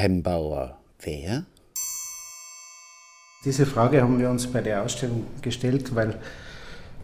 [0.00, 1.44] Pembauer wer?
[3.44, 6.18] Diese Frage haben wir uns bei der Ausstellung gestellt, weil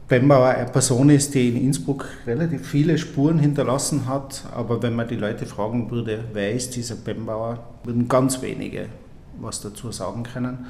[0.09, 4.45] Bembauer eine Person ist, die in Innsbruck relativ viele Spuren hinterlassen hat.
[4.51, 8.87] Aber wenn man die Leute fragen würde, wer ist dieser Bembauer, würden ganz wenige
[9.39, 10.65] was dazu sagen können.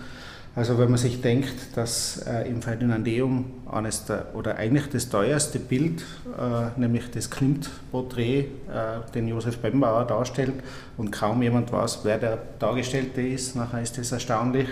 [0.57, 5.59] Also wenn man sich denkt, dass äh, im Ferdinandeum eines der, oder eigentlich das teuerste
[5.59, 8.46] Bild, äh, nämlich das Klimt-Porträt, äh,
[9.14, 10.54] den Josef Bembauer darstellt
[10.96, 14.68] und kaum jemand weiß, wer der Dargestellte ist, nachher ist das erstaunlich.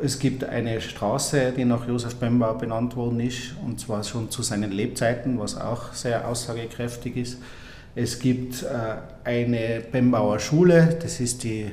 [0.00, 4.44] Es gibt eine Straße, die nach Josef Bembauer benannt worden ist, und zwar schon zu
[4.44, 7.38] seinen Lebzeiten, was auch sehr aussagekräftig ist.
[7.96, 8.66] Es gibt äh,
[9.22, 11.70] eine Bembauer Schule, das ist die äh,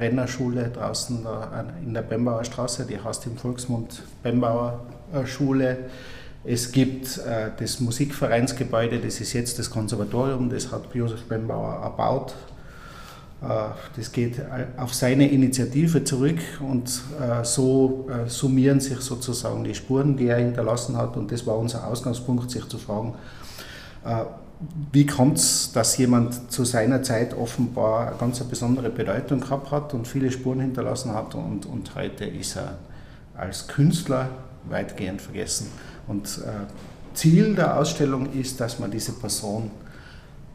[0.00, 1.26] Rennerschule draußen
[1.84, 4.80] in der Bembauer Straße, die heißt im Volksmund Bembauer
[5.12, 5.76] äh, Schule.
[6.44, 7.20] Es gibt
[7.58, 12.34] das Musikvereinsgebäude, das ist jetzt das Konservatorium, das hat Josef Bembauer erbaut
[13.96, 14.40] das geht
[14.76, 17.02] auf seine Initiative zurück und
[17.42, 21.16] so summieren sich sozusagen die Spuren, die er hinterlassen hat.
[21.16, 23.14] Und das war unser Ausgangspunkt, sich zu fragen,
[24.92, 29.94] wie kommt es, dass jemand zu seiner Zeit offenbar eine ganz besondere Bedeutung gehabt hat
[29.94, 32.78] und viele Spuren hinterlassen hat und, und heute ist er
[33.36, 34.28] als Künstler
[34.68, 35.68] weitgehend vergessen.
[36.08, 36.40] Und
[37.14, 39.70] Ziel der Ausstellung ist, dass man diese Person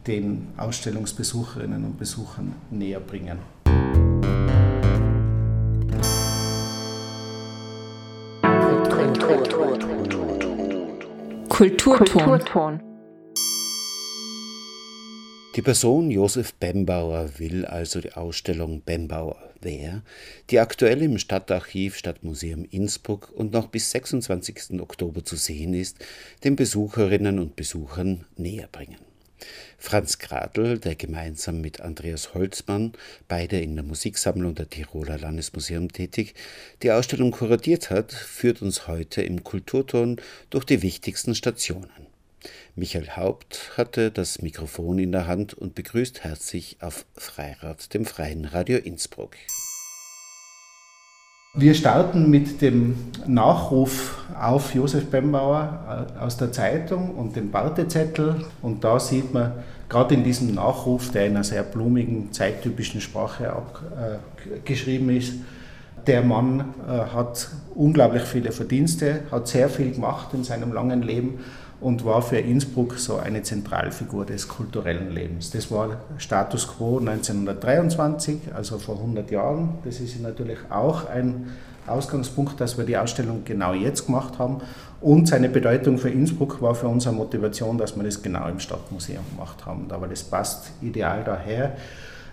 [0.06, 3.38] den Ausstellungsbesucherinnen und Besuchern näher bringen.
[11.48, 12.93] Kulturton.
[15.54, 20.02] Die Person Josef Bembauer will also die Ausstellung Bembauer Wer,
[20.50, 24.80] die aktuell im Stadtarchiv Stadtmuseum Innsbruck und noch bis 26.
[24.80, 26.04] Oktober zu sehen ist,
[26.42, 28.98] den Besucherinnen und Besuchern näher bringen.
[29.78, 32.92] Franz Gradl, der gemeinsam mit Andreas Holzmann,
[33.28, 36.34] beide in der Musiksammlung der Tiroler Landesmuseum tätig,
[36.82, 42.03] die Ausstellung kuratiert hat, führt uns heute im Kulturton durch die wichtigsten Stationen.
[42.74, 48.44] Michael Haupt hatte das Mikrofon in der Hand und begrüßt herzlich auf Freirad, dem Freien
[48.44, 49.36] Radio Innsbruck.
[51.56, 52.96] Wir starten mit dem
[53.28, 58.44] Nachruf auf Josef Bembauer äh, aus der Zeitung und dem Wartezettel.
[58.60, 59.52] Und da sieht man
[59.88, 65.34] gerade in diesem Nachruf, der in einer sehr blumigen, zeittypischen Sprache abgeschrieben äh, ist,
[66.06, 71.38] der Mann äh, hat unglaublich viele Verdienste, hat sehr viel gemacht in seinem langen Leben
[71.84, 75.50] und war für Innsbruck so eine Zentralfigur des kulturellen Lebens.
[75.50, 79.68] Das war Status quo 1923, also vor 100 Jahren.
[79.84, 81.52] Das ist natürlich auch ein
[81.86, 84.62] Ausgangspunkt, dass wir die Ausstellung genau jetzt gemacht haben.
[85.02, 88.60] Und seine Bedeutung für Innsbruck war für uns eine Motivation, dass wir das genau im
[88.60, 89.86] Stadtmuseum gemacht haben.
[89.90, 91.76] Aber das passt ideal daher.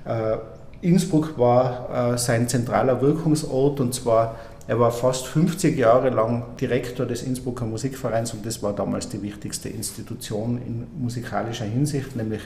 [0.06, 0.38] Äh,
[0.80, 4.36] Innsbruck war äh, sein zentraler Wirkungsort und zwar
[4.72, 9.22] er war fast 50 Jahre lang Direktor des Innsbrucker Musikvereins und das war damals die
[9.22, 12.42] wichtigste Institution in musikalischer Hinsicht, nämlich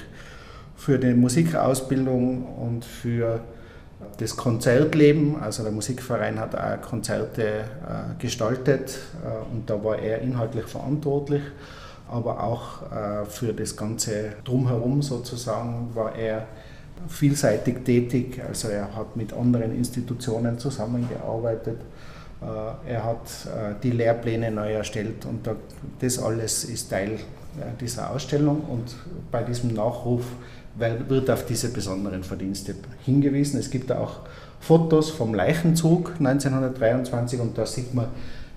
[0.75, 3.41] für die Musikausbildung und für
[4.17, 5.39] das Konzertleben.
[5.39, 7.63] Also der Musikverein hat auch Konzerte äh,
[8.17, 11.43] gestaltet äh, und da war er inhaltlich verantwortlich,
[12.09, 16.47] aber auch äh, für das ganze Drumherum sozusagen war er
[17.07, 18.41] vielseitig tätig.
[18.47, 21.77] Also er hat mit anderen Institutionen zusammengearbeitet.
[22.45, 25.49] Äh, er hat äh, die Lehrpläne neu erstellt und
[25.99, 27.17] das alles ist Teil äh,
[27.79, 28.95] dieser Ausstellung und
[29.31, 30.23] bei diesem Nachruf
[30.77, 32.75] wird auf diese besonderen Verdienste
[33.05, 33.57] hingewiesen.
[33.59, 34.19] Es gibt auch
[34.59, 38.07] Fotos vom Leichenzug 1923 und da sieht man,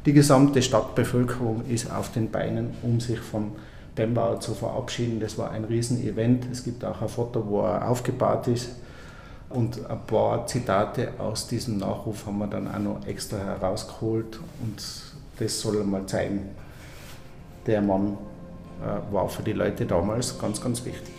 [0.05, 3.53] die gesamte Stadtbevölkerung ist auf den Beinen, um sich vom
[3.95, 5.21] Bembauer zu verabschieden.
[5.21, 6.47] Das war ein Riesenevent.
[6.51, 8.71] Es gibt auch ein Foto, wo er aufgebahrt ist.
[9.51, 14.83] Und ein paar Zitate aus diesem Nachruf haben wir dann auch noch extra herausgeholt und
[15.39, 16.51] das soll mal zeigen,
[17.67, 18.19] der Mann
[18.83, 21.18] äh, war für die Leute damals ganz, ganz wichtig.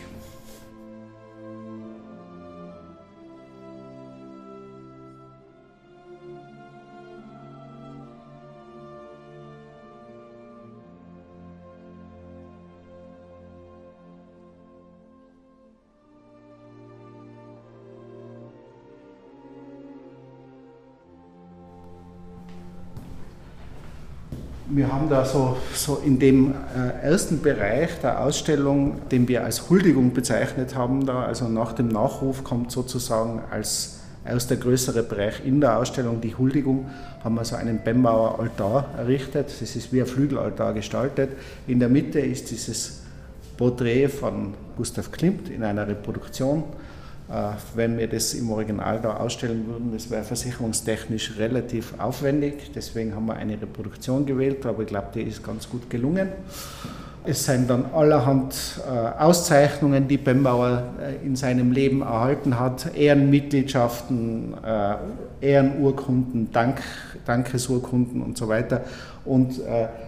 [24.69, 29.69] Wir haben da so, so in dem äh, ersten Bereich der Ausstellung, den wir als
[29.69, 35.59] Huldigung bezeichnet haben, da, also nach dem Nachruf kommt sozusagen als erster größere Bereich in
[35.59, 36.87] der Ausstellung die Huldigung,
[37.23, 39.47] haben wir so einen Bembauer Altar errichtet.
[39.59, 41.31] Das ist wie ein Flügelaltar gestaltet.
[41.67, 43.01] In der Mitte ist dieses
[43.57, 46.63] Porträt von Gustav Klimt in einer Reproduktion.
[47.29, 52.71] Äh, wenn wir das im Original da ausstellen würden, das wäre versicherungstechnisch relativ aufwendig.
[52.73, 56.29] Deswegen haben wir eine Reproduktion gewählt, aber ich glaube, die ist ganz gut gelungen.
[57.25, 64.55] Es sind dann allerhand äh, Auszeichnungen, die Bembauer äh, in seinem Leben erhalten hat, Ehrenmitgliedschaften,
[65.39, 66.81] Ehrenurkunden, Dank,
[67.25, 68.85] Dankesurkunden und so weiter.
[69.25, 69.61] Und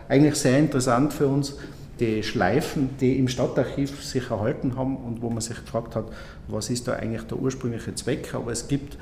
[0.09, 1.55] eigentlich sehr interessant für uns,
[2.01, 6.05] die Schleifen, die im Stadtarchiv sich erhalten haben und wo man sich gefragt hat,
[6.47, 8.33] was ist da eigentlich der ursprüngliche Zweck.
[8.33, 8.97] Aber es gibt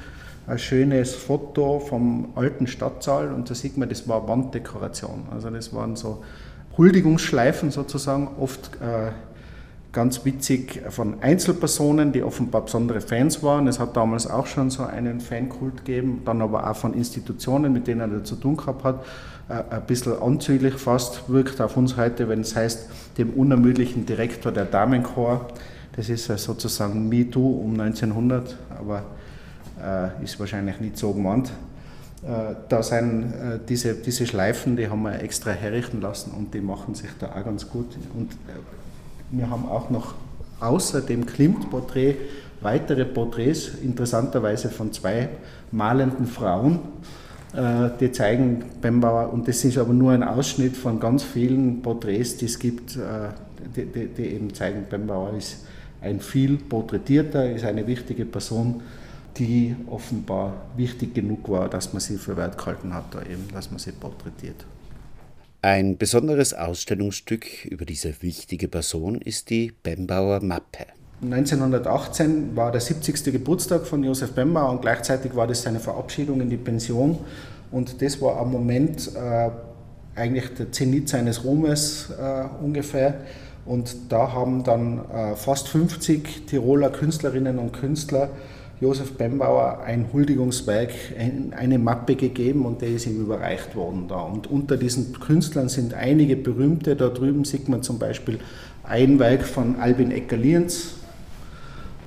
[0.46, 5.28] ein schönes Foto vom alten Stadtsaal und da sieht man, das war Wanddekoration.
[5.32, 6.24] Also das waren so
[6.78, 9.12] Huldigungsschleifen sozusagen, oft äh,
[9.92, 13.68] ganz witzig von Einzelpersonen, die offenbar besondere Fans waren.
[13.68, 17.88] Es hat damals auch schon so einen Fankult gegeben, dann aber auch von Institutionen, mit
[17.88, 19.06] denen er zu tun gehabt hat.
[19.50, 22.88] Äh, ein bisschen anzüglich fast wirkt auf uns heute, wenn es heißt,
[23.18, 25.48] dem unermüdlichen Direktor der Damenchor.
[25.96, 29.04] Das ist sozusagen MeToo um 1900, aber
[29.84, 31.52] äh, ist wahrscheinlich nicht so gemeint.
[32.22, 36.62] Äh, da sind äh, diese, diese Schleifen, die haben wir extra herrichten lassen und die
[36.62, 37.98] machen sich da auch ganz gut.
[38.16, 40.14] Und äh, wir haben auch noch
[40.60, 42.18] außer dem Klimt-Porträt
[42.62, 45.30] weitere Porträts, interessanterweise von zwei
[45.72, 46.80] malenden Frauen,
[47.54, 52.46] die zeigen Bembauer, und das ist aber nur ein Ausschnitt von ganz vielen Porträts, die
[52.46, 53.30] es gibt, äh,
[53.76, 55.66] die, die, die eben zeigen, Bembauer ist
[56.02, 58.82] ein viel porträtierter, ist eine wichtige Person,
[59.38, 63.72] die offenbar wichtig genug war, dass man sie für wert gehalten hat, da eben, dass
[63.72, 64.66] man sie porträtiert.
[65.62, 70.86] Ein besonderes Ausstellungsstück über diese wichtige Person ist die Bembauer Mappe.
[71.22, 73.26] 1918 war der 70.
[73.26, 77.18] Geburtstag von Josef Bembauer und gleichzeitig war das seine Verabschiedung in die Pension.
[77.72, 79.50] Und das war am Moment äh,
[80.16, 83.16] eigentlich der Zenit seines Ruhmes äh, ungefähr.
[83.66, 88.30] Und da haben dann äh, fast 50 Tiroler Künstlerinnen und Künstler
[88.82, 94.22] Josef Bembauer ein Huldigungswerk, ein, eine Mappe gegeben und der ist ihm überreicht worden da.
[94.22, 96.96] Und unter diesen Künstlern sind einige berühmte.
[96.96, 98.40] Da drüben sieht man zum Beispiel
[98.84, 100.96] ein Werk von Albin Ecker-Lienz,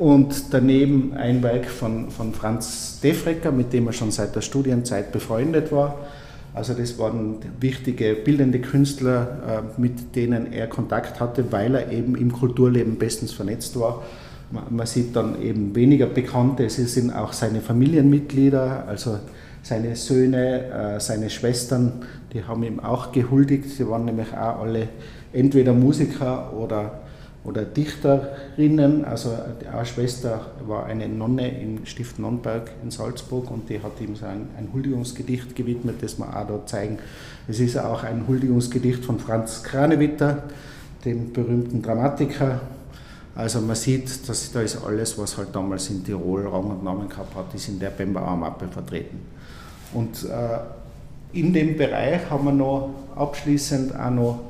[0.02, 5.12] und daneben ein Werk von, von Franz Defrecker, mit dem er schon seit der Studienzeit
[5.12, 5.96] befreundet war.
[6.54, 12.16] Also das waren wichtige bildende Künstler, äh, mit denen er Kontakt hatte, weil er eben
[12.16, 14.02] im Kulturleben bestens vernetzt war.
[14.70, 19.20] Man sieht dann eben weniger Bekannte, sie sind auch seine Familienmitglieder, also
[19.62, 22.02] seine Söhne, äh, seine Schwestern,
[22.32, 23.70] die haben ihm auch gehuldigt.
[23.70, 24.88] Sie waren nämlich auch alle
[25.32, 27.02] entweder Musiker oder
[27.44, 29.04] oder Dichterinnen.
[29.04, 29.30] Also
[29.70, 34.26] eine Schwester war eine Nonne im Stift Nonnberg in Salzburg und die hat ihm so
[34.26, 36.98] ein, ein Huldigungsgedicht gewidmet, das wir auch dort zeigen.
[37.48, 40.44] Es ist auch ein Huldigungsgedicht von Franz Kranewitter,
[41.04, 42.60] dem berühmten Dramatiker.
[43.34, 47.08] Also man sieht, dass da ist alles, was halt damals in Tirol Rang und Namen
[47.08, 49.20] gehabt hat, ist in der Bembauer Mappe vertreten.
[49.94, 50.58] Und äh,
[51.32, 54.40] in dem Bereich haben wir noch abschließend auch noch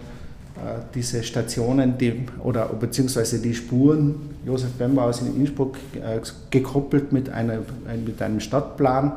[0.94, 4.14] diese Stationen die, oder beziehungsweise die Spuren
[4.44, 6.20] Josef Bembauers in Innsbruck äh,
[6.50, 7.58] gekoppelt mit, einer,
[8.04, 9.12] mit einem Stadtplan.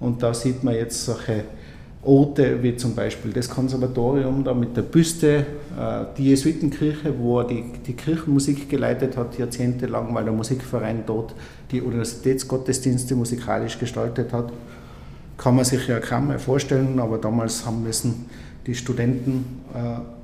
[0.00, 1.44] Und da sieht man jetzt solche
[2.02, 5.46] Orte wie zum Beispiel das Konservatorium da mit der Büste,
[5.78, 11.34] äh, die Jesuitenkirche, wo er die, die Kirchenmusik geleitet hat, jahrzehntelang, weil der Musikverein dort
[11.70, 14.50] die Universitätsgottesdienste musikalisch gestaltet hat.
[15.36, 18.26] Kann man sich ja kaum mehr vorstellen, aber damals haben müssen
[18.66, 19.62] die Studenten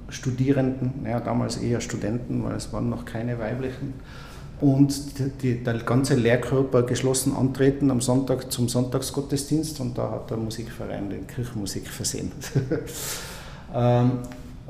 [0.09, 3.95] Studierenden, naja, damals eher Studenten, weil es waren noch keine weiblichen,
[4.61, 10.31] und die, die, der ganze Lehrkörper geschlossen antreten am Sonntag zum Sonntagsgottesdienst und da hat
[10.31, 12.33] der Musikverein den Kirchenmusik versehen.
[13.75, 14.13] ähm,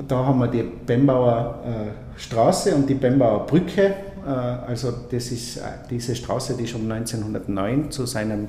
[0.09, 3.95] da haben wir die Bembauer äh, Straße und die Bembauer Brücke.
[4.27, 8.49] Äh, also das ist äh, diese Straße, die schon 1909 zu seinem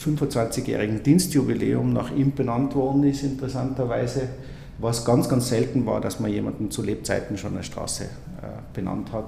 [0.00, 4.22] 25-jährigen Dienstjubiläum nach ihm benannt worden ist, interessanterweise
[4.78, 8.08] was ganz, ganz selten war, dass man jemanden zu Lebzeiten schon eine Straße äh,
[8.74, 9.26] benannt hat.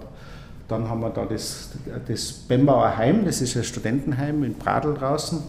[0.69, 1.71] Dann haben wir da das,
[2.07, 5.43] das Bembauer Heim, das ist ein Studentenheim in Pradl draußen.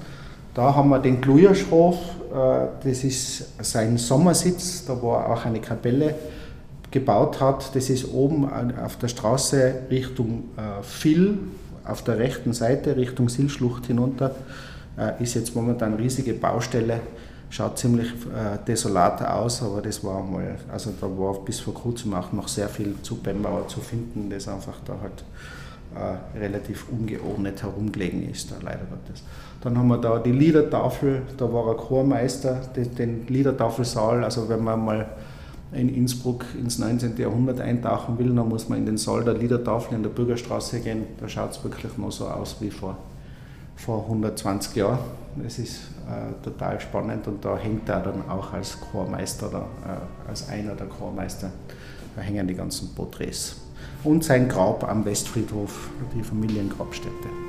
[0.54, 1.96] Da haben wir den Glujershof,
[2.32, 6.16] äh, das ist sein Sommersitz, da wo er auch eine Kapelle
[6.92, 7.76] gebaut hat.
[7.76, 11.38] Das ist oben auf der Straße Richtung äh, Vill,
[11.86, 14.36] auf der rechten Seite Richtung Silschlucht hinunter,
[14.98, 17.02] äh, ist jetzt momentan eine riesige Baustelle
[17.50, 22.14] schaut ziemlich äh, desolat aus, aber das war mal, also da war bis vor kurzem
[22.14, 25.24] auch noch sehr viel zu Bembauer zu finden, das einfach da halt
[25.96, 29.24] äh, relativ ungeordnet herumgelegen ist, da leider Gottes.
[29.62, 34.64] Dann haben wir da die Liedertafel, da war ein Chormeister, den, den Liedertafelsaal, also wenn
[34.64, 35.10] man mal
[35.72, 37.18] in Innsbruck ins 19.
[37.18, 41.04] Jahrhundert eintauchen will, dann muss man in den Saal der Liedertafel in der Bürgerstraße gehen.
[41.20, 42.98] Da schaut es wirklich noch so aus wie vor,
[43.86, 45.00] vor 120 Jahren.
[45.46, 50.30] Es ist äh, total spannend und da hängt er dann auch als Chormeister, oder, äh,
[50.30, 51.50] als einer der Chormeister,
[52.16, 53.56] da hängen die ganzen Porträts.
[54.04, 57.49] Und sein Grab am Westfriedhof, die Familiengrabstätte.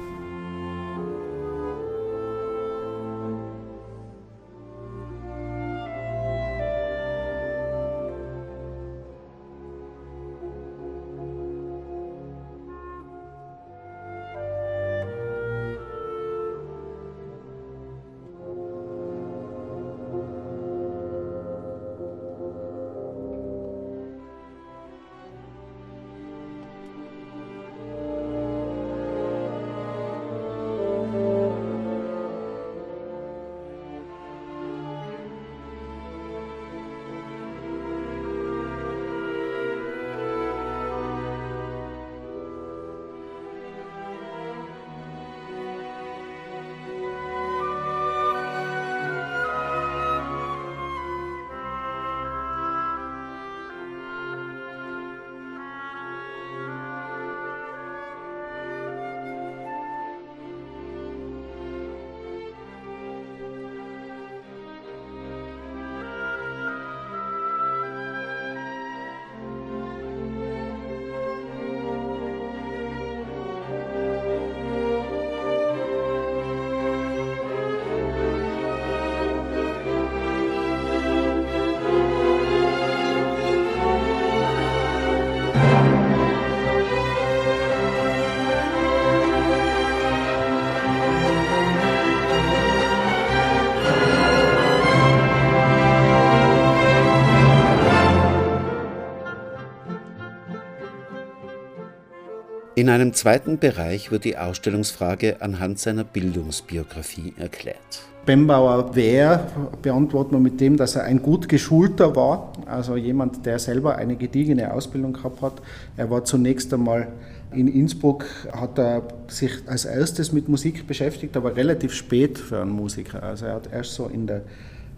[102.81, 107.77] In einem zweiten Bereich wird die Ausstellungsfrage anhand seiner Bildungsbiografie erklärt.
[108.25, 109.49] Bembauer wer
[109.83, 114.17] beantwortet man mit dem, dass er ein gut geschulter war, also jemand, der selber eine
[114.17, 115.61] gediegene Ausbildung gehabt hat.
[115.99, 117.09] Er war zunächst einmal
[117.53, 122.71] in Innsbruck, hat er sich als erstes mit Musik beschäftigt, aber relativ spät für einen
[122.71, 123.23] Musiker.
[123.23, 124.41] Also er hat erst so in der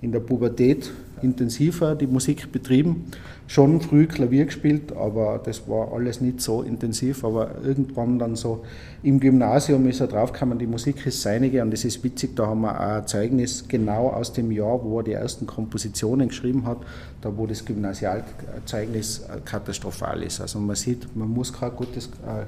[0.03, 0.91] in der Pubertät
[1.23, 3.07] intensiver die Musik betrieben.
[3.47, 7.25] Schon früh Klavier gespielt, aber das war alles nicht so intensiv.
[7.25, 8.65] Aber irgendwann dann so
[9.03, 12.63] im Gymnasium ist er draufgekommen, die Musik ist seinige und es ist witzig, da haben
[12.63, 16.79] wir auch ein Zeugnis genau aus dem Jahr, wo er die ersten Kompositionen geschrieben hat,
[17.21, 20.41] da wo das Gymnasialzeugnis katastrophal ist.
[20.41, 22.45] Also man sieht, man muss kein gutes äh,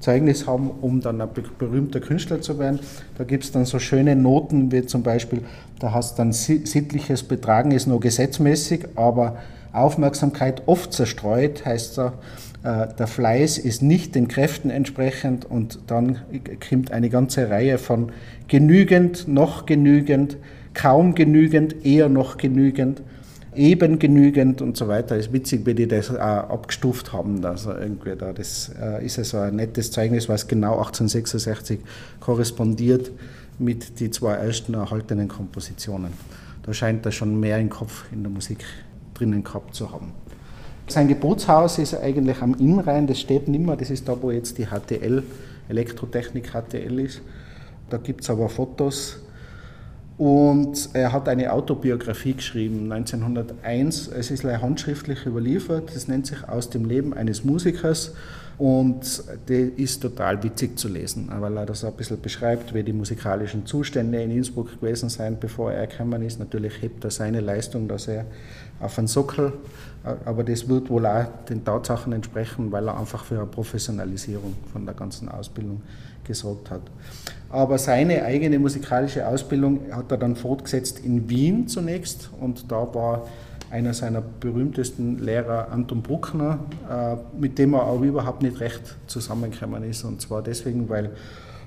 [0.00, 2.80] Zeugnis haben, um dann ein berühmter Künstler zu werden.
[3.16, 5.42] Da gibt es dann so schöne Noten, wie zum Beispiel,
[5.78, 9.38] da hast dann sittliches Betragen ist nur gesetzmäßig, aber
[9.72, 12.14] Aufmerksamkeit oft zerstreut, heißt da,
[12.62, 16.18] äh, der Fleiß ist nicht den Kräften entsprechend und dann
[16.68, 18.12] kommt eine ganze Reihe von
[18.48, 20.36] genügend, noch genügend,
[20.74, 23.02] kaum genügend, eher noch genügend
[23.56, 25.16] eben genügend und so weiter.
[25.16, 27.44] Ist witzig, wie die das auch abgestuft haben.
[27.44, 31.80] Also irgendwie da, das äh, ist ja so ein nettes Zeugnis, was genau 1866
[32.20, 33.10] korrespondiert
[33.58, 36.12] mit den zwei ersten erhaltenen Kompositionen.
[36.62, 38.64] Da scheint er schon mehr im Kopf in der Musik
[39.14, 40.12] drinnen gehabt zu haben.
[40.88, 44.58] Sein Geburtshaus ist eigentlich am Innrhein, das steht nicht mehr, das ist da, wo jetzt
[44.58, 45.22] die HTL,
[45.68, 47.22] Elektrotechnik HTL ist.
[47.90, 49.18] Da gibt es aber Fotos
[50.18, 54.08] und er hat eine Autobiografie geschrieben, 1901.
[54.08, 55.94] Es ist handschriftlich überliefert.
[55.94, 58.14] Das nennt sich Aus dem Leben eines Musikers.
[58.58, 62.94] Und die ist total witzig zu lesen, weil er das ein bisschen beschreibt, wie die
[62.94, 66.38] musikalischen Zustände in Innsbruck gewesen sind, bevor er gekommen ist.
[66.38, 68.24] Natürlich hebt er seine Leistung da sehr
[68.80, 69.52] auf einen Sockel,
[70.24, 74.86] aber das wird wohl auch den Tatsachen entsprechen, weil er einfach für eine Professionalisierung von
[74.86, 75.82] der ganzen Ausbildung
[76.26, 76.82] gesorgt hat.
[77.50, 83.26] Aber seine eigene musikalische Ausbildung hat er dann fortgesetzt in Wien zunächst und da war
[83.70, 89.82] einer seiner berühmtesten Lehrer Anton Bruckner, äh, mit dem er auch überhaupt nicht recht zusammengekommen
[89.84, 90.04] ist.
[90.04, 91.10] Und zwar deswegen, weil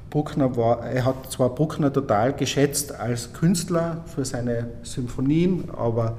[0.09, 6.17] Bruckner war, er hat zwar Bruckner total geschätzt als Künstler für seine Symphonien, aber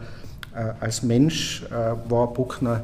[0.55, 2.83] äh, als Mensch äh, war Bruckner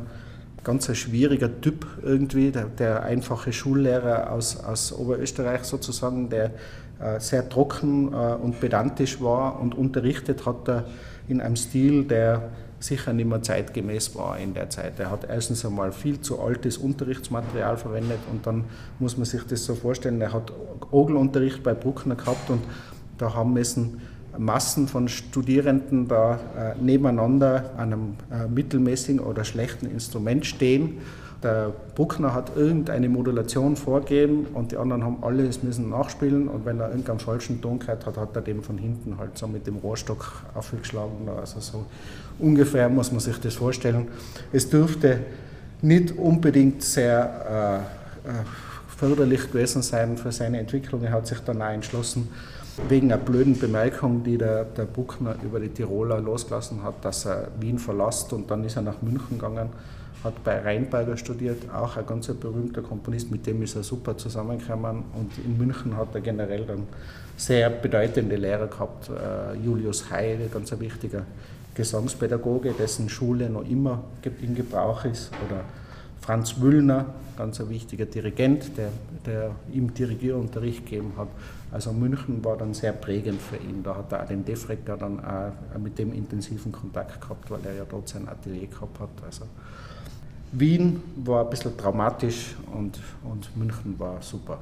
[0.67, 6.51] ganz ein schwieriger Typ irgendwie, der, der einfache Schullehrer aus, aus Oberösterreich sozusagen, der
[6.99, 10.85] äh, sehr trocken äh, und pedantisch war und unterrichtet hat er
[11.29, 14.99] in einem Stil, der sicher nicht mehr zeitgemäß war in der Zeit.
[14.99, 18.65] Er hat erstens einmal viel zu altes Unterrichtsmaterial verwendet und dann
[18.99, 20.53] muss man sich das so vorstellen, er hat
[20.91, 22.63] Orgelunterricht bei Bruckner gehabt und
[23.19, 24.01] da haben müssen
[24.39, 30.99] Massen von Studierenden da äh, nebeneinander an einem äh, mittelmäßigen oder schlechten Instrument stehen.
[31.43, 36.81] Der Bruckner hat irgendeine Modulation vorgegeben und die anderen haben alles müssen nachspielen und wenn
[36.81, 39.77] er irgendeinen falschen Ton gehört hat, hat er dem von hinten halt so mit dem
[39.77, 41.29] Rohrstock aufgeschlagen.
[41.39, 41.85] Also so
[42.39, 44.09] ungefähr muss man sich das vorstellen.
[44.53, 45.21] Es dürfte
[45.83, 47.85] nicht unbedingt sehr
[48.27, 48.45] äh, äh
[48.97, 51.03] förderlich gewesen sein für seine Entwicklung.
[51.03, 52.29] Er hat sich dann auch entschlossen,
[52.89, 57.49] wegen einer blöden Bemerkung, die der, der Buckner über die Tiroler losgelassen hat, dass er
[57.59, 59.71] Wien verlässt und dann ist er nach München gegangen,
[60.23, 65.05] hat bei Rheinberger studiert, auch ein ganz berühmter Komponist, mit dem ist er super zusammengekommen
[65.15, 66.83] und in München hat er generell dann
[67.37, 71.23] sehr bedeutende Lehrer gehabt, äh, Julius Heil, ganz wichtiger
[71.75, 74.05] Gesangspädagoge, dessen Schule noch immer
[74.41, 75.61] in Gebrauch ist, oder
[76.27, 78.91] Franz Müllner, ganz ein wichtiger Dirigent, der,
[79.25, 81.29] der ihm Dirigierunterricht gegeben hat.
[81.71, 83.85] Also München war dann sehr prägend für ihn.
[83.85, 87.75] Da hat er auch den Defrecker dann auch mit dem intensiven Kontakt gehabt, weil er
[87.77, 89.11] ja dort sein Atelier gehabt hat.
[89.25, 89.45] Also
[90.51, 94.59] Wien war ein bisschen traumatisch und, und München war super.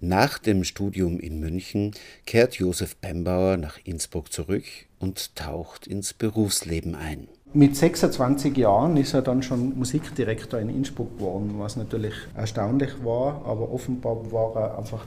[0.00, 1.92] Nach dem Studium in München
[2.26, 4.64] kehrt Josef Bembauer nach Innsbruck zurück
[5.00, 7.26] und taucht ins Berufsleben ein.
[7.54, 13.42] Mit 26 Jahren ist er dann schon Musikdirektor in Innsbruck geworden, was natürlich erstaunlich war,
[13.44, 15.04] aber offenbar war er einfach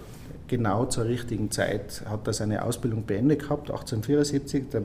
[0.47, 4.65] genau zur richtigen Zeit, hat er seine Ausbildung beendet gehabt, 1874.
[4.71, 4.83] Der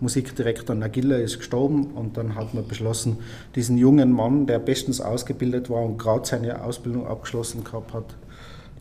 [0.00, 3.16] Musikdirektor Nagilla ist gestorben und dann hat man beschlossen,
[3.54, 8.16] diesen jungen Mann, der bestens ausgebildet war und gerade seine Ausbildung abgeschlossen gehabt hat,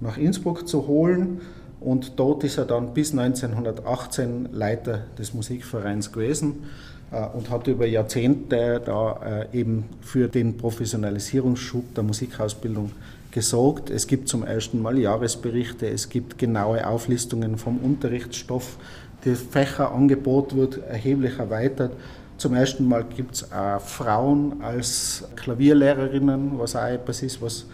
[0.02, 1.40] nach Innsbruck zu holen.
[1.80, 6.66] Und dort ist er dann bis 1918 Leiter des Musikvereins gewesen
[7.12, 12.92] und hat über Jahrzehnte da äh, eben für den Professionalisierungsschub der Musikausbildung
[13.32, 13.90] gesorgt.
[13.90, 18.78] Es gibt zum ersten Mal Jahresberichte, es gibt genaue Auflistungen vom Unterrichtsstoff.
[19.24, 21.94] Das Fächerangebot wird erheblich erweitert.
[22.38, 27.66] Zum ersten Mal gibt es auch Frauen als Klavierlehrerinnen, was auch etwas ist, was,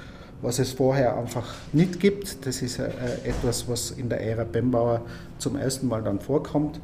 [0.42, 2.46] was es vorher einfach nicht gibt.
[2.46, 2.90] Das ist äh,
[3.24, 5.02] etwas, was in der Ära Bembauer
[5.40, 6.80] zum ersten Mal dann vorkommt.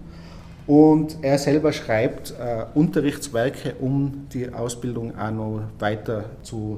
[0.69, 6.77] Und er selber schreibt äh, Unterrichtswerke, um die Ausbildung auch noch weiter zu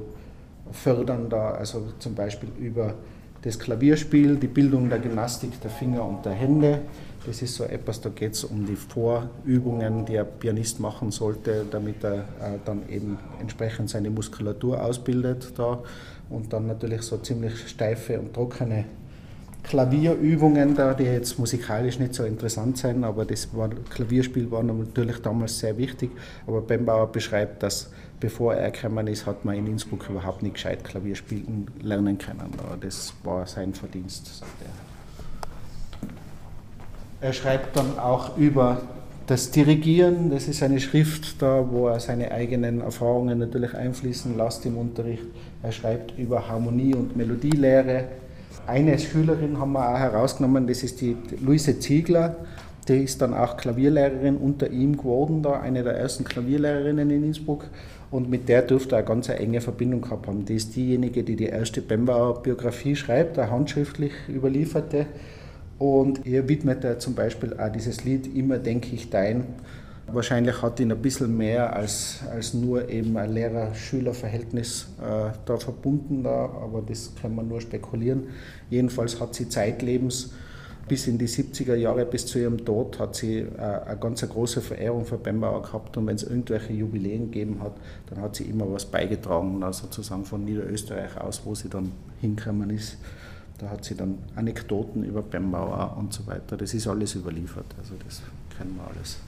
[0.72, 2.94] fördern, da, also zum Beispiel über
[3.42, 6.78] das Klavierspiel, die Bildung der Gymnastik der Finger und der Hände.
[7.26, 11.66] Das ist so etwas, da geht es um die Vorübungen, die ein Pianist machen sollte,
[11.70, 12.22] damit er äh,
[12.64, 15.80] dann eben entsprechend seine Muskulatur ausbildet da.
[16.30, 18.86] Und dann natürlich so ziemlich steife und trockene
[19.62, 25.20] Klavierübungen da, die jetzt musikalisch nicht so interessant sind, aber das war, Klavierspiel war natürlich
[25.22, 26.10] damals sehr wichtig.
[26.46, 30.84] Aber Bembauer beschreibt, dass bevor er gekommen ist, hat man in Innsbruck überhaupt nicht gescheit
[30.84, 32.50] Klavier spielen lernen können.
[32.80, 37.28] Das war sein Verdienst, sagt er.
[37.28, 38.82] Er schreibt dann auch über
[39.26, 44.66] das Dirigieren, das ist eine Schrift da, wo er seine eigenen Erfahrungen natürlich einfließen lässt
[44.66, 45.22] im Unterricht.
[45.62, 48.08] Er schreibt über Harmonie und Melodielehre,
[48.66, 52.36] eine Schülerin haben wir auch herausgenommen, das ist die Luise Ziegler.
[52.88, 57.66] Die ist dann auch Klavierlehrerin unter ihm geworden, da eine der ersten Klavierlehrerinnen in Innsbruck.
[58.10, 60.44] Und mit der dürfte er eine ganz enge Verbindung gehabt haben.
[60.44, 65.06] Die ist diejenige, die die erste Bembauer Biografie schreibt, eine handschriftlich überlieferte.
[65.78, 69.44] Und ihr widmet er zum Beispiel auch dieses Lied Immer denke ich dein,
[70.08, 76.24] Wahrscheinlich hat ihn ein bisschen mehr als, als nur eben ein Lehrer-Schüler-Verhältnis äh, da verbunden,
[76.24, 78.24] da, aber das kann man nur spekulieren.
[78.68, 80.32] Jedenfalls hat sie zeitlebens
[80.88, 84.60] bis in die 70er Jahre, bis zu ihrem Tod, hat sie äh, eine ganz große
[84.60, 87.72] Verehrung für Bembauer gehabt und wenn es irgendwelche Jubiläen gegeben hat,
[88.10, 92.70] dann hat sie immer was beigetragen, also sozusagen von Niederösterreich aus, wo sie dann hingekommen
[92.70, 92.98] ist.
[93.58, 96.56] Da hat sie dann Anekdoten über Bembauer und so weiter.
[96.56, 98.22] Das ist alles überliefert, also das
[98.58, 99.18] kennen wir alles.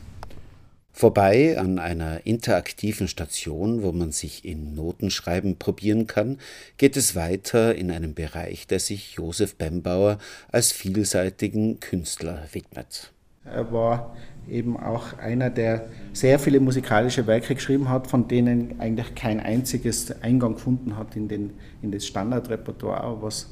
[0.97, 6.39] Vorbei an einer interaktiven Station, wo man sich in Notenschreiben probieren kann,
[6.79, 10.19] geht es weiter in einem Bereich, der sich Josef Bembauer
[10.53, 13.13] als vielseitigen Künstler widmet.
[13.45, 14.15] Er war
[14.49, 20.23] eben auch einer, der sehr viele musikalische Werke geschrieben hat, von denen eigentlich kein einziges
[20.23, 23.51] Eingang gefunden hat in, den, in das Standardrepertoire, was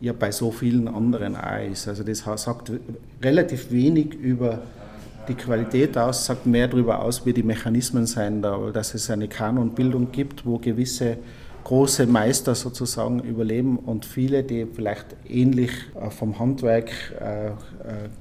[0.00, 1.86] ja bei so vielen anderen auch ist.
[1.86, 2.72] Also das sagt
[3.22, 4.62] relativ wenig über
[5.28, 9.28] die Qualität aus, sagt mehr darüber aus, wie die Mechanismen sein da, dass es eine
[9.28, 11.18] Kanonbildung gibt, wo gewisse
[11.64, 17.52] große Meister sozusagen überleben und viele, die vielleicht ähnlich äh, vom Handwerk äh, äh,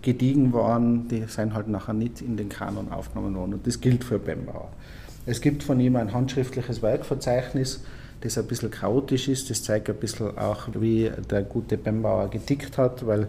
[0.01, 3.53] gediegen waren, die sind halt nachher nicht in den Kanon aufgenommen worden.
[3.53, 4.69] Und das gilt für Bembauer.
[5.25, 7.83] Es gibt von ihm ein handschriftliches Werkverzeichnis,
[8.27, 9.49] das ein bisschen chaotisch ist.
[9.49, 13.27] Das zeigt ein bisschen auch, wie der gute Bembauer getickt hat, weil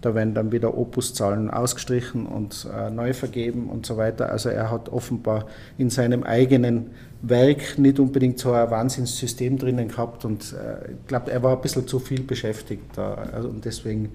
[0.00, 4.30] da werden dann wieder Opuszahlen ausgestrichen und äh, neu vergeben und so weiter.
[4.30, 5.46] Also er hat offenbar
[5.78, 6.90] in seinem eigenen
[7.22, 11.62] Werk nicht unbedingt so ein Wahnsinnssystem drinnen gehabt und äh, ich glaube, er war ein
[11.62, 14.10] bisschen zu viel beschäftigt da also, und deswegen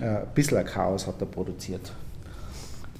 [0.00, 1.92] äh, ein bisschen ein Chaos hat er produziert.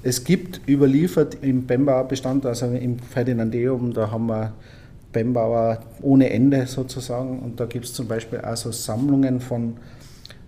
[0.05, 4.53] Es gibt überliefert im Bembauer Bestand, also im Ferdinandeum, da haben wir
[5.13, 9.77] Bembauer ohne Ende sozusagen und da gibt es zum Beispiel also Sammlungen von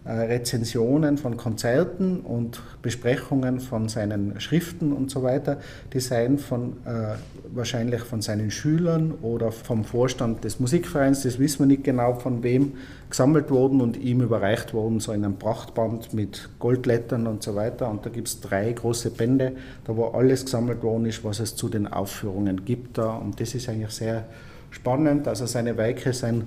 [0.06, 5.56] äh, Rezensionen von Konzerten und Besprechungen von seinen Schriften und so weiter,
[5.94, 7.14] die seien von, äh,
[7.54, 12.42] wahrscheinlich von seinen Schülern oder vom Vorstand des Musikvereins, das wissen wir nicht genau von
[12.42, 12.74] wem,
[13.08, 17.88] gesammelt worden und ihm überreicht worden, so in einem Prachtband mit Goldlettern und so weiter.
[17.88, 19.52] Und da gibt es drei große Bände,
[19.84, 23.14] da wo alles gesammelt worden ist, was es zu den Aufführungen gibt da.
[23.16, 24.24] Und das ist eigentlich sehr
[24.74, 25.28] spannend.
[25.28, 26.44] Also seine Werke sind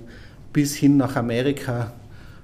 [0.52, 1.92] bis hin nach Amerika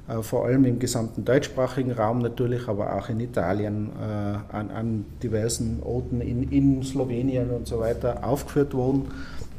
[0.08, 5.04] äh, vor allem im gesamten deutschsprachigen Raum natürlich, aber auch in Italien, äh, an, an
[5.22, 9.06] diversen Orten in, in, Slowenien und so weiter aufgeführt worden.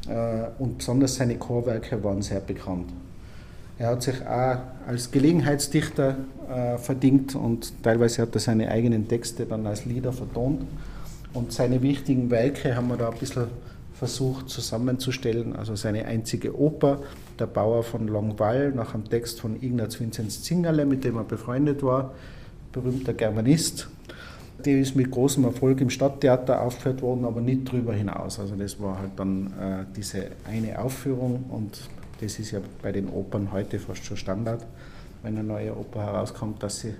[0.08, 2.90] Äh, und besonders seine Chorwerke waren sehr bekannt.
[3.78, 6.16] Er hat sich auch als Gelegenheitsdichter
[6.78, 10.62] verdient und teilweise hat er seine eigenen Texte dann als Lieder vertont.
[11.34, 13.48] Und seine wichtigen Werke haben wir da ein bisschen
[13.98, 15.56] versucht zusammenzustellen.
[15.56, 17.00] Also seine einzige Oper,
[17.38, 21.82] Der Bauer von Longwall, nach einem Text von Ignaz Vinzenz Zingerle, mit dem er befreundet
[21.82, 22.14] war,
[22.72, 23.88] berühmter Germanist.
[24.64, 28.40] Die ist mit großem Erfolg im Stadttheater aufgeführt worden, aber nicht darüber hinaus.
[28.40, 31.78] Also das war halt dann äh, diese eine Aufführung und
[32.20, 34.64] das ist ja bei den Opern heute fast schon Standard,
[35.22, 36.94] wenn eine neue Oper herauskommt, dass sie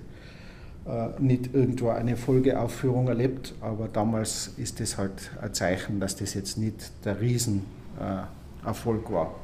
[1.18, 6.58] nicht irgendwo eine Folgeaufführung erlebt, aber damals ist es halt ein Zeichen, dass das jetzt
[6.58, 9.34] nicht der Riesenerfolg war.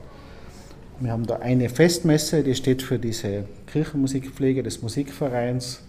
[1.01, 5.81] Wir haben da eine Festmesse, die steht für diese Kirchenmusikpflege des Musikvereins.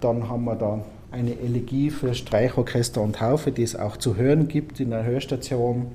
[0.00, 4.46] Dann haben wir da eine Elegie für Streichorchester und Haufe, die es auch zu hören
[4.46, 5.86] gibt in der Hörstation.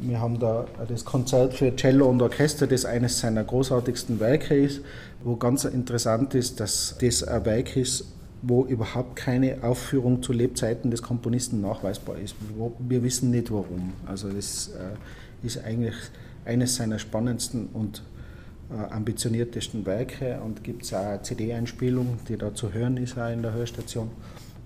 [0.00, 4.82] Wir haben da das Konzert für Cello und Orchester, das eines seiner großartigsten Werke ist,
[5.24, 8.04] wo ganz interessant ist, dass das ein Werk ist,
[8.42, 12.36] wo überhaupt keine Aufführung zu Lebzeiten des Komponisten nachweisbar ist.
[12.78, 13.92] Wir wissen nicht warum.
[14.06, 15.94] Also das äh, ist eigentlich
[16.44, 18.02] eines seiner spannendsten und
[18.70, 23.32] äh, ambitioniertesten Werke und gibt es auch eine CD-Einspielung, die da zu hören ist auch
[23.32, 24.10] in der Hörstation.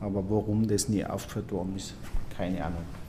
[0.00, 1.94] Aber warum das nie aufgeführt worden ist,
[2.36, 2.99] keine Ahnung.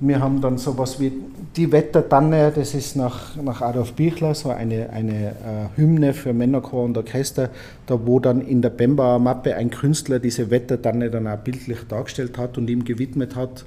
[0.00, 1.12] Wir haben dann sowas wie
[1.56, 6.84] die Wettertanne, das ist nach, nach Adolf Bichler so eine, eine äh, Hymne für Männerchor
[6.84, 7.50] und Orchester,
[7.86, 12.38] da wo dann in der Bembauer Mappe ein Künstler diese Wettertanne dann auch bildlich dargestellt
[12.38, 13.64] hat und ihm gewidmet hat.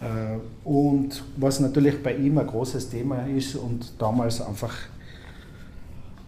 [0.00, 4.74] Äh, und was natürlich bei ihm ein großes Thema ist und damals einfach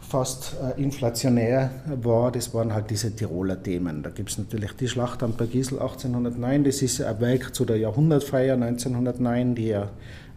[0.09, 1.71] fast äh, inflationär
[2.03, 4.03] war, das waren halt diese Tiroler Themen.
[4.03, 7.77] Da gibt es natürlich die Schlacht am Bergisel 1809, das ist ein Werk zu der
[7.77, 9.91] Jahrhundertfeier 1909, die ja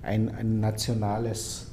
[0.03, 1.67] ein, ein nationales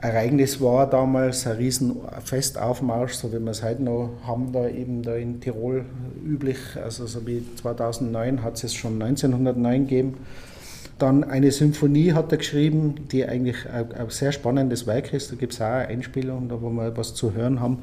[0.00, 5.02] Ereignis war damals, ein riesen Festaufmarsch, so wie wir es heute noch haben, da eben
[5.02, 5.84] da in Tirol
[6.24, 10.14] üblich, also so wie 2009 hat es es schon 1909 gegeben.
[10.98, 15.32] Dann eine Symphonie hat er geschrieben, die eigentlich ein, sehr spannendes Werk ist.
[15.32, 17.78] Da gibt es auch eine Einspielung, da wo wir was zu hören haben,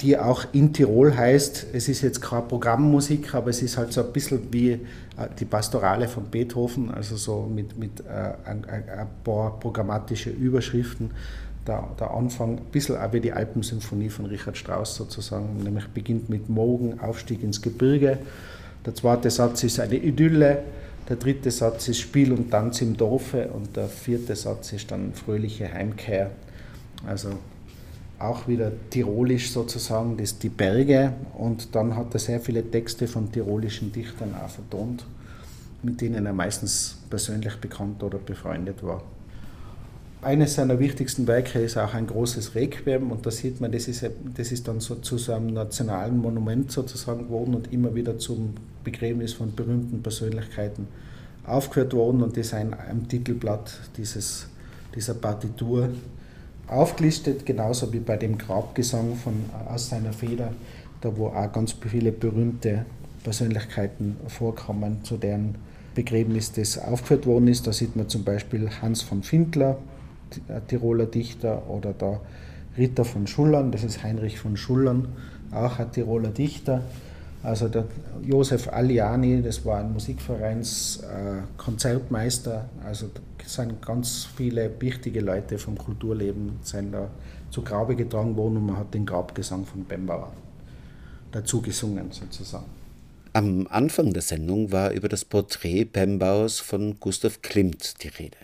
[0.00, 1.66] die auch in Tirol heißt.
[1.74, 4.78] Es ist jetzt keine Programmmusik, aber es ist halt so ein bisschen wie äh,
[5.38, 11.10] die Pastorale von Beethoven, also so mit, mit äh, ein, ein paar programmatische Überschriften.
[11.66, 16.30] Der, der, Anfang, ein bisschen auch wie die Alpensymphonie von Richard Strauss sozusagen, nämlich beginnt
[16.30, 18.18] mit Mogen, Aufstieg ins Gebirge.
[18.86, 20.62] Der zweite Satz ist eine Idylle,
[21.10, 25.12] der dritte Satz ist Spiel und Tanz im Dorfe und der vierte Satz ist dann
[25.12, 26.30] fröhliche Heimkehr.
[27.04, 27.30] Also
[28.20, 31.12] auch wieder tirolisch sozusagen, das die Berge.
[31.36, 35.04] Und dann hat er sehr viele Texte von tirolischen Dichtern auch vertont,
[35.82, 39.02] mit denen er meistens persönlich bekannt oder befreundet war.
[40.22, 44.04] Eines seiner wichtigsten Werke ist auch ein großes Requiem und da sieht man, das ist,
[44.36, 48.52] das ist dann so zu so einem nationalen Monument sozusagen geworden und immer wieder zum
[48.84, 50.88] Begräbnis von berühmten Persönlichkeiten
[51.46, 54.46] aufgeführt worden und das ein am Titelblatt dieses,
[54.94, 55.88] dieser Partitur
[56.66, 59.32] aufgelistet, genauso wie bei dem Grabgesang von,
[59.68, 60.52] aus seiner Feder,
[61.00, 62.84] da wo auch ganz viele berühmte
[63.24, 65.54] Persönlichkeiten vorkommen, zu deren
[65.94, 67.66] Begräbnis das aufgeführt worden ist.
[67.66, 69.78] Da sieht man zum Beispiel Hans von Findler,
[70.68, 72.20] Tiroler Dichter, oder der
[72.76, 75.08] Ritter von Schullern, das ist Heinrich von Schullern,
[75.52, 76.82] auch ein Tiroler Dichter.
[77.42, 77.84] Also der
[78.22, 82.68] Josef Aliani, das war ein Musikvereinskonzertmeister.
[82.82, 83.06] Äh, also
[83.50, 87.10] sind ganz viele wichtige Leute vom Kulturleben sind da
[87.50, 90.32] zu Grabe getragen worden und man hat den Grabgesang von Bembauer
[91.32, 92.66] dazu gesungen sozusagen.
[93.32, 98.36] Am Anfang der Sendung war über das Porträt Bembauers von Gustav Klimt die Rede.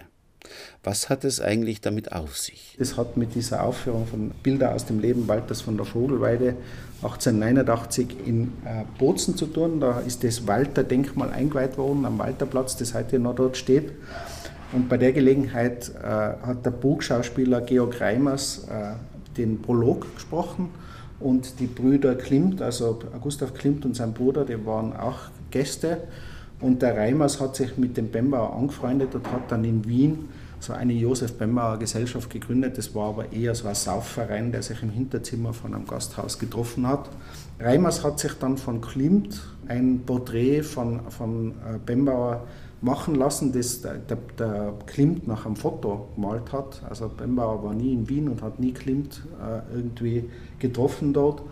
[0.82, 2.76] Was hat es eigentlich damit auf sich?
[2.78, 6.56] Das hat mit dieser Aufführung von Bilder aus dem Leben Walters von der Vogelweide
[7.02, 9.80] 1889 in äh, Bozen zu tun.
[9.80, 13.92] Da ist das Walter-Denkmal eingeweiht worden am Walterplatz, das heute noch dort steht.
[14.72, 18.94] Und bei der Gelegenheit äh, hat der Burgschauspieler Georg Reimers äh,
[19.36, 20.70] den Prolog gesprochen
[21.20, 25.18] und die Brüder Klimt, also Gustav Klimt und sein Bruder, die waren auch
[25.50, 26.02] Gäste.
[26.60, 30.28] Und der Reimers hat sich mit dem Bembauer angefreundet und hat dann in Wien
[30.60, 32.78] so eine Josef Bembauer Gesellschaft gegründet.
[32.78, 36.86] Das war aber eher so ein Saufverein, der sich im Hinterzimmer von einem Gasthaus getroffen
[36.86, 37.08] hat.
[37.60, 42.46] Reimers hat sich dann von Klimt ein Porträt von, von äh, Bembauer
[42.82, 43.98] machen lassen, das der,
[44.38, 46.82] der, Klimt nach einem Foto gemalt hat.
[46.88, 50.24] Also Bembauer war nie in Wien und hat nie Klimt äh, irgendwie
[50.58, 51.42] getroffen dort.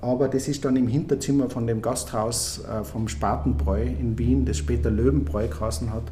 [0.00, 4.58] Aber das ist dann im Hinterzimmer von dem Gasthaus äh, vom Spatenbräu in Wien, das
[4.58, 6.04] später Löwenbräu geheißen hat,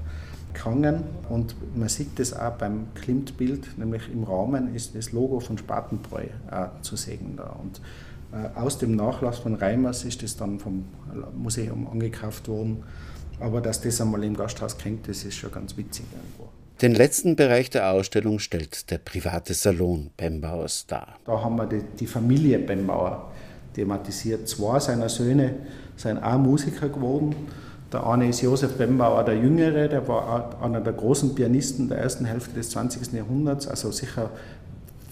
[0.55, 1.05] gehangen.
[1.29, 6.25] Und man sieht das auch beim Klimt-Bild, nämlich im Rahmen ist das Logo von Spatenbräu
[6.51, 7.57] äh, zu sehen da.
[7.63, 7.81] Und
[8.33, 10.85] äh, aus dem Nachlass von Reimers ist das dann vom
[11.35, 12.83] Museum angekauft worden
[13.43, 16.49] aber dass das einmal im Gasthaus hängt, das ist schon ganz witzig irgendwo.
[16.81, 21.17] Den letzten Bereich der Ausstellung stellt der private Salon Bembauers dar.
[21.25, 23.31] Da haben wir die, die Familie Bembauer
[23.75, 24.49] thematisiert.
[24.49, 25.55] Zwei seiner Söhne
[25.97, 27.35] sind auch Musiker geworden.
[27.93, 32.25] Der eine ist Josef Bembauer, der Jüngere, der war einer der großen Pianisten der ersten
[32.25, 33.13] Hälfte des 20.
[33.13, 34.31] Jahrhunderts, also sicher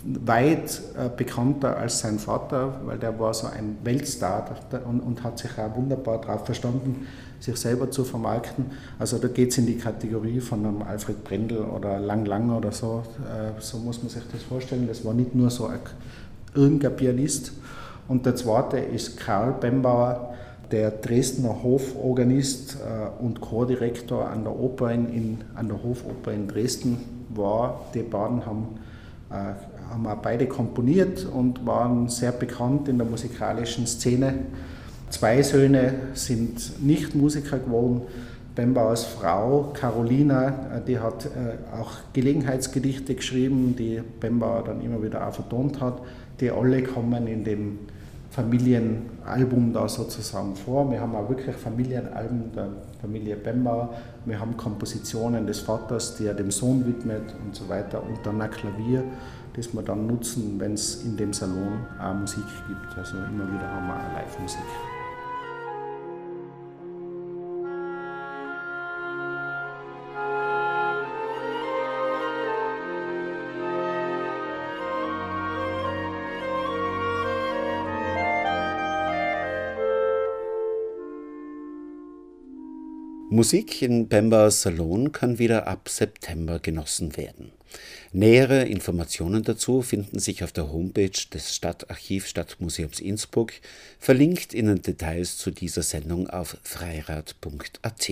[0.03, 5.51] weit äh, bekannter als sein Vater, weil der war so ein Weltstar und, hat sich
[5.59, 7.07] auch wunderbar darauf verstanden,
[7.38, 8.66] sich selber zu vermarkten.
[8.99, 12.73] Also da geht es in die Kategorie von einem Alfred Brendel oder Lang Lang oder
[12.73, 13.03] so.
[13.19, 14.87] Äh, so muss man sich das vorstellen.
[14.88, 15.81] Das war nicht nur so ein,
[16.55, 17.53] irgendein Pianist.
[18.09, 20.35] Und der zweite ist Karl Bembauer,
[20.71, 26.99] der Dresdner Hoforganist äh, und Chordirektor an der Oper in, an der Hofoper in Dresden
[27.31, 27.87] war.
[27.95, 28.79] Die beiden haben,
[29.31, 34.35] äh, haben auch beide komponiert und waren sehr bekannt in der musikalischen Szene.
[35.11, 38.03] Zwei Söhne sind nicht Musiker geworden.
[38.55, 41.29] Bembauers Frau Carolina, äh, die hat
[41.77, 46.01] auch Gelegenheitsgedichte geschrieben, die Bembauer dann immer wieder auch vertont hat.
[46.41, 47.79] Die alle kommen in dem
[48.31, 50.90] Familienalbum da sozusagen vor.
[50.90, 52.69] Wir haben auch wirklich Familienalben der
[53.01, 53.95] Familie Bembauer.
[54.25, 58.03] Wir haben Kompositionen des Vaters, die er dem Sohn widmet und so weiter.
[58.03, 59.03] Und dann ein Klavier,
[59.55, 62.97] das wir dann nutzen, wenn es in dem Salon auch Musik gibt.
[62.97, 64.89] Also immer wieder haben wir auch Live-Musik.
[83.40, 87.53] Musik in Bembers Salon kann wieder ab September genossen werden.
[88.12, 93.53] Nähere Informationen dazu finden sich auf der Homepage des Stadtarchiv Stadtmuseums Innsbruck,
[93.98, 98.11] verlinkt in den Details zu dieser Sendung auf freirad.at.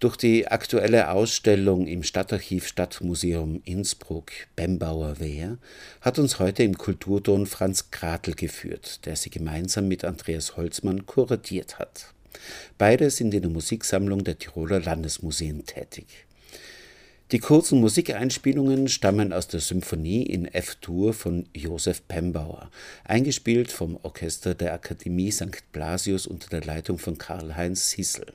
[0.00, 5.58] Durch die aktuelle Ausstellung im Stadtarchiv Stadtmuseum Innsbruck Bembauer Wehr
[6.00, 11.78] hat uns heute im Kulturton Franz Kratel geführt, der sie gemeinsam mit Andreas Holzmann kuratiert
[11.78, 12.14] hat.
[12.78, 16.06] Beide sind in der Musiksammlung der Tiroler Landesmuseen tätig.
[17.32, 22.70] Die kurzen Musikeinspielungen stammen aus der Symphonie in F-Dur von Josef Pembauer,
[23.02, 25.72] eingespielt vom Orchester der Akademie St.
[25.72, 28.26] Blasius unter der Leitung von Karl-Heinz Hissel.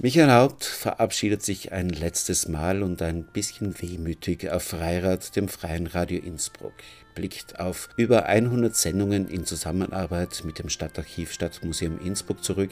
[0.00, 5.86] Michael Haupt verabschiedet sich ein letztes Mal und ein bisschen wehmütig auf Freirad, dem Freien
[5.86, 6.74] Radio Innsbruck
[7.14, 12.70] blickt auf über 100 Sendungen in Zusammenarbeit mit dem Stadtarchiv Stadtmuseum Innsbruck zurück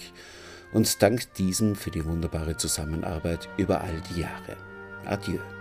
[0.72, 4.56] und dankt diesem für die wunderbare Zusammenarbeit über all die Jahre.
[5.04, 5.59] Adieu.